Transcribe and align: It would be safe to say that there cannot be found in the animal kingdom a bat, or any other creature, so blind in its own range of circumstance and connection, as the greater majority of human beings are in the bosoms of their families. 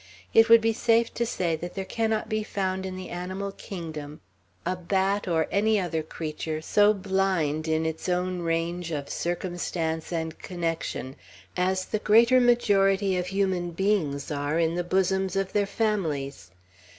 It 0.33 0.49
would 0.49 0.61
be 0.61 0.73
safe 0.73 1.13
to 1.13 1.27
say 1.27 1.55
that 1.57 1.75
there 1.75 1.85
cannot 1.85 2.27
be 2.27 2.41
found 2.41 2.87
in 2.87 2.95
the 2.95 3.09
animal 3.09 3.51
kingdom 3.51 4.19
a 4.65 4.75
bat, 4.75 5.27
or 5.27 5.47
any 5.51 5.79
other 5.79 6.01
creature, 6.01 6.59
so 6.59 6.91
blind 6.91 7.67
in 7.67 7.85
its 7.85 8.09
own 8.09 8.39
range 8.41 8.89
of 8.89 9.09
circumstance 9.11 10.11
and 10.11 10.39
connection, 10.39 11.17
as 11.55 11.85
the 11.85 11.99
greater 11.99 12.41
majority 12.41 13.15
of 13.15 13.27
human 13.27 13.73
beings 13.73 14.31
are 14.31 14.57
in 14.57 14.73
the 14.73 14.83
bosoms 14.83 15.35
of 15.35 15.53
their 15.53 15.67
families. 15.67 16.49